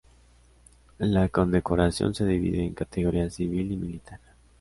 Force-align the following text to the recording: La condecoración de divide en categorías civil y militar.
La 0.97 1.29
condecoración 1.29 2.11
de 2.13 2.25
divide 2.25 2.63
en 2.65 2.73
categorías 2.73 3.35
civil 3.35 3.71
y 3.73 3.77
militar. 3.77 4.19